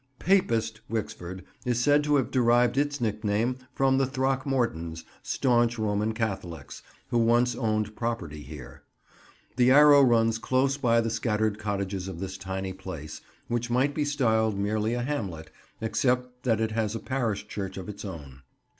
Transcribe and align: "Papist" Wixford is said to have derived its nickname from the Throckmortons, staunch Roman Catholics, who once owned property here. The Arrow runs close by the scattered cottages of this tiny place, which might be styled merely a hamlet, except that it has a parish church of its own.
"Papist" 0.17 0.81
Wixford 0.89 1.43
is 1.63 1.79
said 1.79 2.03
to 2.05 2.15
have 2.15 2.31
derived 2.31 2.75
its 2.75 2.99
nickname 2.99 3.57
from 3.75 3.99
the 3.99 4.07
Throckmortons, 4.07 5.03
staunch 5.21 5.77
Roman 5.77 6.11
Catholics, 6.15 6.81
who 7.09 7.19
once 7.19 7.55
owned 7.55 7.95
property 7.95 8.41
here. 8.41 8.81
The 9.57 9.69
Arrow 9.69 10.01
runs 10.01 10.39
close 10.39 10.75
by 10.75 11.01
the 11.01 11.11
scattered 11.11 11.59
cottages 11.59 12.07
of 12.07 12.19
this 12.19 12.35
tiny 12.35 12.73
place, 12.73 13.21
which 13.47 13.69
might 13.69 13.93
be 13.93 14.03
styled 14.03 14.57
merely 14.57 14.95
a 14.95 15.03
hamlet, 15.03 15.51
except 15.81 16.45
that 16.45 16.59
it 16.59 16.71
has 16.71 16.95
a 16.95 16.99
parish 16.99 17.47
church 17.47 17.77
of 17.77 17.87
its 17.87 18.03
own. 18.03 18.41